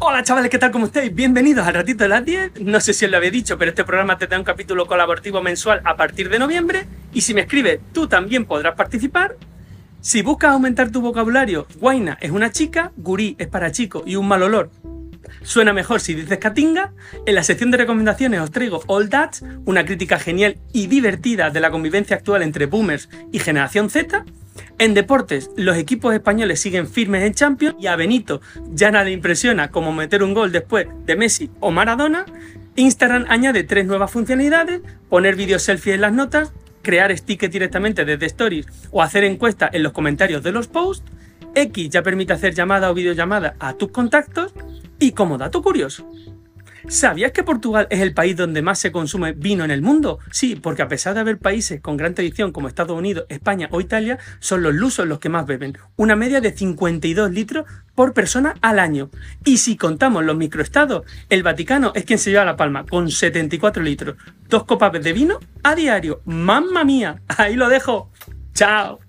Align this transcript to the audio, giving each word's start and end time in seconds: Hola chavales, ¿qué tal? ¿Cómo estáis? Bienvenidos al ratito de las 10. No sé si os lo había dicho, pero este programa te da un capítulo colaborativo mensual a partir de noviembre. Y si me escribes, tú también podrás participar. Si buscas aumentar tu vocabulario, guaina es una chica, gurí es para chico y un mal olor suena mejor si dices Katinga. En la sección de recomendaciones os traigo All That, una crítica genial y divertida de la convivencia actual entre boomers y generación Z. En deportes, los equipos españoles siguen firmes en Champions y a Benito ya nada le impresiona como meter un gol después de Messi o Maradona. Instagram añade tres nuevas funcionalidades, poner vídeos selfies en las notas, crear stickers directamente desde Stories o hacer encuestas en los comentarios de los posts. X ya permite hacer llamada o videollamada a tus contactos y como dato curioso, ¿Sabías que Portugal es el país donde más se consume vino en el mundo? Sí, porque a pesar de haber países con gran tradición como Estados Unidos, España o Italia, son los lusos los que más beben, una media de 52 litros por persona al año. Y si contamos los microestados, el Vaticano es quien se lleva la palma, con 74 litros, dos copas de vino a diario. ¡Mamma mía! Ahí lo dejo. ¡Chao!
Hola 0.00 0.22
chavales, 0.22 0.48
¿qué 0.48 0.58
tal? 0.58 0.70
¿Cómo 0.70 0.86
estáis? 0.86 1.12
Bienvenidos 1.12 1.66
al 1.66 1.74
ratito 1.74 2.04
de 2.04 2.08
las 2.08 2.24
10. 2.24 2.60
No 2.60 2.80
sé 2.80 2.94
si 2.94 3.04
os 3.04 3.10
lo 3.10 3.16
había 3.16 3.32
dicho, 3.32 3.58
pero 3.58 3.70
este 3.70 3.82
programa 3.82 4.16
te 4.16 4.28
da 4.28 4.38
un 4.38 4.44
capítulo 4.44 4.86
colaborativo 4.86 5.42
mensual 5.42 5.80
a 5.84 5.96
partir 5.96 6.28
de 6.28 6.38
noviembre. 6.38 6.86
Y 7.12 7.22
si 7.22 7.34
me 7.34 7.40
escribes, 7.40 7.80
tú 7.92 8.06
también 8.06 8.44
podrás 8.44 8.76
participar. 8.76 9.36
Si 10.00 10.22
buscas 10.22 10.52
aumentar 10.52 10.92
tu 10.92 11.00
vocabulario, 11.00 11.66
guaina 11.80 12.16
es 12.20 12.30
una 12.30 12.52
chica, 12.52 12.92
gurí 12.96 13.34
es 13.40 13.48
para 13.48 13.72
chico 13.72 14.04
y 14.06 14.14
un 14.14 14.28
mal 14.28 14.44
olor 14.44 14.70
suena 15.42 15.72
mejor 15.72 16.00
si 16.00 16.14
dices 16.14 16.38
Katinga. 16.38 16.92
En 17.26 17.34
la 17.34 17.42
sección 17.42 17.70
de 17.70 17.78
recomendaciones 17.78 18.40
os 18.40 18.50
traigo 18.50 18.82
All 18.86 19.08
That, 19.08 19.36
una 19.64 19.84
crítica 19.84 20.18
genial 20.18 20.58
y 20.72 20.86
divertida 20.86 21.50
de 21.50 21.60
la 21.60 21.70
convivencia 21.70 22.16
actual 22.16 22.42
entre 22.42 22.66
boomers 22.66 23.08
y 23.32 23.38
generación 23.38 23.90
Z. 23.90 24.24
En 24.80 24.94
deportes, 24.94 25.50
los 25.56 25.76
equipos 25.76 26.14
españoles 26.14 26.60
siguen 26.60 26.86
firmes 26.86 27.24
en 27.24 27.34
Champions 27.34 27.74
y 27.80 27.88
a 27.88 27.96
Benito 27.96 28.40
ya 28.70 28.92
nada 28.92 29.06
le 29.06 29.10
impresiona 29.10 29.72
como 29.72 29.92
meter 29.92 30.22
un 30.22 30.34
gol 30.34 30.52
después 30.52 30.86
de 31.04 31.16
Messi 31.16 31.50
o 31.58 31.72
Maradona. 31.72 32.26
Instagram 32.76 33.24
añade 33.28 33.64
tres 33.64 33.86
nuevas 33.86 34.12
funcionalidades, 34.12 34.82
poner 35.08 35.34
vídeos 35.34 35.62
selfies 35.62 35.96
en 35.96 36.02
las 36.02 36.12
notas, 36.12 36.52
crear 36.82 37.16
stickers 37.16 37.52
directamente 37.52 38.04
desde 38.04 38.26
Stories 38.26 38.66
o 38.92 39.02
hacer 39.02 39.24
encuestas 39.24 39.70
en 39.72 39.82
los 39.82 39.92
comentarios 39.92 40.44
de 40.44 40.52
los 40.52 40.68
posts. 40.68 41.10
X 41.56 41.90
ya 41.90 42.04
permite 42.04 42.34
hacer 42.34 42.54
llamada 42.54 42.88
o 42.88 42.94
videollamada 42.94 43.56
a 43.58 43.72
tus 43.72 43.90
contactos 43.90 44.54
y 45.00 45.10
como 45.10 45.38
dato 45.38 45.60
curioso, 45.60 46.08
¿Sabías 46.86 47.32
que 47.32 47.42
Portugal 47.42 47.86
es 47.90 48.00
el 48.00 48.14
país 48.14 48.36
donde 48.36 48.62
más 48.62 48.78
se 48.78 48.92
consume 48.92 49.32
vino 49.32 49.64
en 49.64 49.70
el 49.70 49.82
mundo? 49.82 50.20
Sí, 50.30 50.56
porque 50.56 50.82
a 50.82 50.88
pesar 50.88 51.14
de 51.14 51.20
haber 51.20 51.38
países 51.38 51.80
con 51.80 51.96
gran 51.96 52.14
tradición 52.14 52.52
como 52.52 52.68
Estados 52.68 52.96
Unidos, 52.96 53.26
España 53.28 53.68
o 53.72 53.80
Italia, 53.80 54.18
son 54.38 54.62
los 54.62 54.74
lusos 54.74 55.06
los 55.06 55.18
que 55.18 55.28
más 55.28 55.46
beben, 55.46 55.76
una 55.96 56.16
media 56.16 56.40
de 56.40 56.52
52 56.52 57.30
litros 57.30 57.66
por 57.94 58.14
persona 58.14 58.54
al 58.60 58.78
año. 58.78 59.10
Y 59.44 59.58
si 59.58 59.76
contamos 59.76 60.24
los 60.24 60.36
microestados, 60.36 61.04
el 61.28 61.42
Vaticano 61.42 61.92
es 61.94 62.04
quien 62.04 62.18
se 62.18 62.30
lleva 62.30 62.44
la 62.44 62.56
palma, 62.56 62.86
con 62.86 63.10
74 63.10 63.82
litros, 63.82 64.16
dos 64.48 64.64
copas 64.64 64.92
de 64.92 65.12
vino 65.12 65.40
a 65.62 65.74
diario. 65.74 66.22
¡Mamma 66.24 66.84
mía! 66.84 67.20
Ahí 67.28 67.56
lo 67.56 67.68
dejo. 67.68 68.10
¡Chao! 68.54 69.00